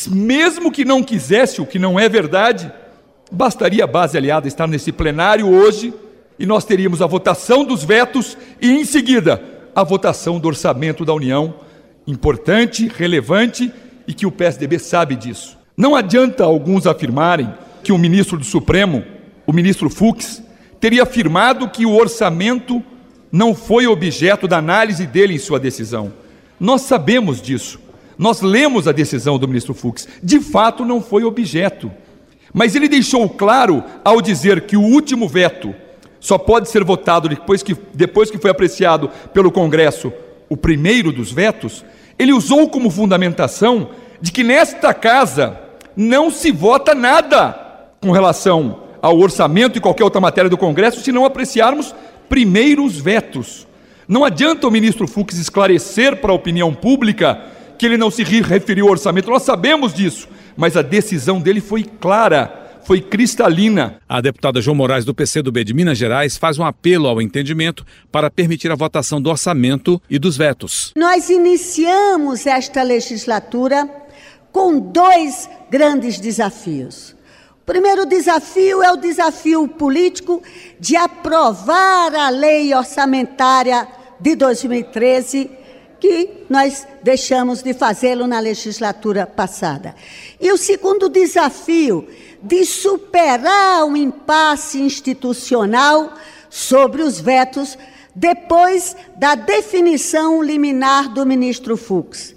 mesmo 0.09 0.73
que 0.73 0.85
não 0.85 1.03
quisesse, 1.03 1.61
o 1.61 1.67
que 1.67 1.79
não 1.79 1.99
é 1.99 2.09
verdade, 2.09 2.73
bastaria 3.31 3.85
a 3.85 3.87
base 3.87 4.17
aliada 4.17 4.49
estar 4.49 4.67
nesse 4.67 4.93
plenário 4.93 5.49
hoje 5.49 5.93
e 6.39 6.47
nós 6.47 6.65
teríamos 6.65 7.01
a 7.01 7.07
votação 7.07 7.65
dos 7.65 7.85
vetos 7.85 8.37
e, 8.61 8.71
em 8.71 8.85
seguida, 8.85 9.43
a 9.75 9.83
votação 9.83 10.39
do 10.39 10.49
orçamento 10.49 11.05
da 11.05 11.13
União, 11.13 11.55
importante, 12.07 12.89
relevante 12.89 13.73
e 14.07 14.13
que 14.13 14.27
o 14.27 14.33
PSDB 14.33 14.79
sabe 14.79 15.17
disso. 15.17 15.59
Não 15.77 15.97
adianta 15.97 16.45
alguns 16.45 16.87
afirmarem 16.87 17.53
que 17.85 17.93
o 17.93 17.99
ministro 17.99 18.39
do 18.39 18.45
Supremo, 18.45 19.05
o 19.47 19.53
ministro 19.53 19.91
Fux, 19.91 20.43
teria 20.81 21.03
afirmado 21.03 21.69
que 21.69 21.85
o 21.87 21.95
orçamento 21.95 22.83
não 23.31 23.55
foi 23.55 23.87
objeto 23.87 24.49
da 24.49 24.59
análise 24.59 25.07
dele 25.07 25.35
em 25.35 25.39
sua 25.39 25.61
decisão. 25.61 26.13
Nós 26.59 26.83
sabemos 26.83 27.43
disso. 27.43 27.79
Nós 28.17 28.41
lemos 28.41 28.89
a 28.89 28.93
decisão 28.93 29.39
do 29.39 29.47
ministro 29.47 29.75
Fux. 29.75 30.09
De 30.23 30.41
fato, 30.41 30.85
não 30.85 31.01
foi 31.01 31.25
objeto. 31.25 31.91
Mas 32.53 32.75
ele 32.75 32.89
deixou 32.89 33.29
claro 33.29 33.83
ao 34.05 34.23
dizer 34.23 34.63
que 34.63 34.77
o 34.77 34.83
último 34.83 35.29
veto 35.29 35.75
só 36.21 36.39
pode 36.39 36.71
ser 36.71 36.85
votado 36.85 37.29
depois 37.29 37.63
que, 37.63 37.77
depois 37.93 38.31
que 38.31 38.39
foi 38.39 38.51
apreciado 38.51 39.11
pelo 39.33 39.53
Congresso 39.53 40.13
o 40.49 40.57
primeiro 40.57 41.13
dos 41.13 41.33
vetos, 41.33 41.85
ele 42.19 42.33
usou 42.33 42.69
como 42.69 42.91
fundamentação 42.91 43.91
de 44.21 44.31
que 44.31 44.45
nesta 44.45 44.95
casa 44.95 45.59
não 45.97 46.31
se 46.31 46.53
vota 46.53 46.95
nada 46.95 47.64
com 48.05 48.11
relação 48.11 48.81
ao 49.01 49.19
orçamento 49.19 49.79
e 49.79 49.81
qualquer 49.81 50.05
outra 50.05 50.21
matéria 50.21 50.51
do 50.51 50.59
Congresso 50.59 51.01
se 51.01 51.11
não 51.11 51.25
apreciarmos 51.25 51.95
primeiros 52.29 53.01
vetos. 53.01 53.67
Não 54.07 54.27
adianta 54.27 54.69
o 54.69 54.71
ministro 54.71 55.09
Fux 55.09 55.39
esclarecer 55.39 56.17
para 56.17 56.31
a 56.31 56.35
opinião 56.35 56.75
pública 56.75 57.41
que 57.79 57.87
ele 57.87 57.97
não 57.97 58.11
se 58.11 58.23
referiu 58.23 58.85
ao 58.85 58.93
orçamento, 58.93 59.31
nós 59.31 59.43
sabemos 59.43 59.95
disso, 59.95 60.29
mas 60.55 60.77
a 60.77 60.83
decisão 60.83 61.41
dele 61.41 61.63
foi 61.63 61.83
clara 61.83 62.61
foi 62.85 63.01
cristalina. 63.01 63.97
A 64.07 64.21
deputada 64.21 64.61
João 64.61 64.75
Moraes 64.75 65.07
do 65.07 65.15
PCdoB 65.15 65.65
de 65.65 65.73
Minas 65.73 65.97
Gerais 65.97 66.37
faz 66.37 66.59
um 66.59 66.65
apelo 66.65 67.09
ao 67.09 67.23
entendimento 67.23 67.83
para 68.13 68.31
permitir 68.31 68.71
a 68.71 68.75
votação 68.75 69.23
do 69.23 69.31
orçamento 69.31 69.99
e 70.11 70.19
dos 70.19 70.37
vetos. 70.37 70.93
Nós 70.95 71.31
iniciamos 71.31 72.47
esta 72.47 72.83
legislatura 72.83 73.89
com 74.53 74.79
dois 74.79 75.49
grandes 75.71 76.21
desafios. 76.21 77.14
Primeiro 77.67 78.05
desafio 78.05 78.83
é 78.83 78.93
o 78.93 78.97
desafio 78.97 79.67
político 79.67 80.43
de 80.79 80.97
aprovar 80.97 82.15
a 82.15 82.29
lei 82.29 82.75
orçamentária 82.75 83.89
de 84.21 84.37
2013 84.37 85.51
que 85.99 86.45
nós 86.51 86.87
deixamos 87.03 87.63
de 87.63 87.73
fazê-lo 87.73 88.27
na 88.27 88.39
legislatura 88.39 89.27
passada. 89.27 89.95
E 90.39 90.53
o 90.53 90.59
segundo 90.59 91.09
desafio 91.09 92.07
de 92.43 92.67
superar 92.67 93.87
o 93.87 93.97
impasse 93.97 94.83
institucional 94.83 96.13
sobre 96.51 97.01
os 97.01 97.19
vetos 97.19 97.79
depois 98.15 98.95
da 99.17 99.35
definição 99.35 100.43
liminar 100.43 101.09
do 101.09 101.25
ministro 101.25 101.79
Fux. 101.79 102.35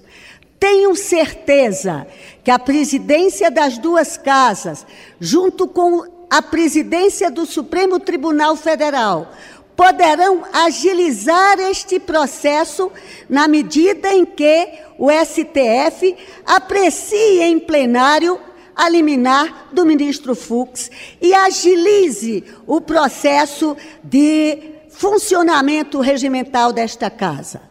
Tenho 0.59 0.95
certeza 0.95 2.07
que 2.43 2.49
a 2.49 2.57
presidência 2.57 3.51
das 3.51 3.77
duas 3.77 4.17
casas, 4.17 4.85
junto 5.19 5.67
com 5.67 6.03
a 6.29 6.41
presidência 6.41 7.29
do 7.29 7.45
Supremo 7.45 7.99
Tribunal 7.99 8.55
Federal, 8.55 9.31
poderão 9.75 10.43
agilizar 10.51 11.59
este 11.59 11.99
processo 11.99 12.91
na 13.29 13.47
medida 13.47 14.11
em 14.11 14.25
que 14.25 14.67
o 14.97 15.09
STF 15.11 16.15
aprecie 16.43 17.41
em 17.43 17.59
plenário 17.59 18.39
a 18.75 18.89
liminar 18.89 19.69
do 19.71 19.85
ministro 19.85 20.35
Fux 20.35 20.89
e 21.21 21.33
agilize 21.33 22.43
o 22.65 22.81
processo 22.81 23.77
de 24.03 24.77
funcionamento 24.89 25.99
regimental 25.99 26.73
desta 26.73 27.09
casa. 27.09 27.61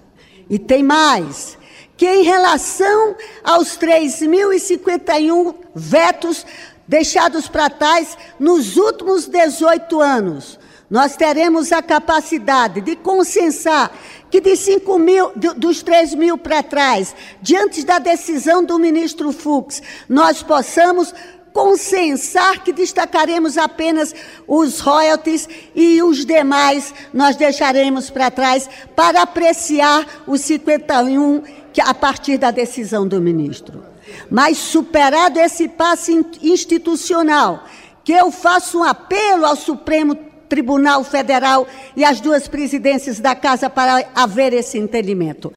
E 0.48 0.60
tem 0.60 0.84
mais, 0.84 1.58
que 1.96 2.06
em 2.06 2.22
relação 2.22 3.16
aos 3.42 3.78
3.051 3.78 5.54
vetos 5.74 6.44
deixados 6.86 7.48
para 7.48 7.70
trás 7.70 8.16
nos 8.38 8.76
últimos 8.76 9.26
18 9.26 10.00
anos, 10.00 10.58
nós 10.88 11.16
teremos 11.16 11.72
a 11.72 11.82
capacidade 11.82 12.80
de 12.80 12.94
consensar 12.94 13.92
que 14.30 14.40
de 14.40 14.56
5 14.56 14.98
mil, 14.98 15.32
dos 15.56 15.82
3 15.82 16.14
mil 16.14 16.38
para 16.38 16.62
trás, 16.62 17.14
diante 17.42 17.84
da 17.84 17.98
decisão 17.98 18.62
do 18.62 18.78
ministro 18.78 19.32
Fux, 19.32 19.82
nós 20.08 20.42
possamos 20.42 21.12
consensar 21.52 22.62
que 22.62 22.70
destacaremos 22.70 23.56
apenas 23.56 24.14
os 24.46 24.78
royalties 24.78 25.48
e 25.74 26.02
os 26.02 26.26
demais 26.26 26.92
nós 27.14 27.34
deixaremos 27.34 28.10
para 28.10 28.30
trás 28.30 28.68
para 28.94 29.22
apreciar 29.22 30.06
os 30.26 30.42
51 30.42 31.42
que 31.76 31.80
a 31.82 31.92
partir 31.92 32.38
da 32.38 32.50
decisão 32.50 33.06
do 33.06 33.20
ministro. 33.20 33.84
Mas 34.30 34.56
superado 34.56 35.38
esse 35.38 35.68
passe 35.68 36.24
institucional, 36.42 37.64
que 38.02 38.12
eu 38.12 38.32
faço 38.32 38.78
um 38.78 38.82
apelo 38.82 39.44
ao 39.44 39.54
Supremo 39.54 40.14
Tribunal 40.48 41.04
Federal 41.04 41.66
e 41.94 42.02
as 42.02 42.18
duas 42.18 42.48
presidências 42.48 43.20
da 43.20 43.34
Casa 43.34 43.68
para 43.68 44.06
haver 44.14 44.54
esse 44.54 44.78
entendimento. 44.78 45.52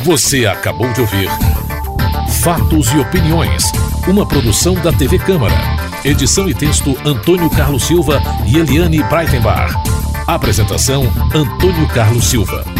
Você 0.00 0.46
acabou 0.46 0.90
de 0.94 1.02
ouvir 1.02 1.28
Fatos 2.42 2.90
e 2.90 2.98
Opiniões, 2.98 3.64
uma 4.08 4.26
produção 4.26 4.72
da 4.76 4.90
TV 4.90 5.18
Câmara. 5.18 5.54
Edição 6.02 6.48
e 6.48 6.54
texto 6.54 6.96
Antônio 7.04 7.50
Carlos 7.50 7.82
Silva 7.82 8.22
e 8.46 8.56
Eliane 8.56 9.02
Breitenbach. 9.02 9.74
Apresentação 10.26 11.02
Antônio 11.34 11.86
Carlos 11.88 12.24
Silva. 12.24 12.79